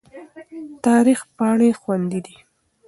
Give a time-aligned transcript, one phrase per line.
[0.85, 2.35] تاریخ پاڼې خوندي دي.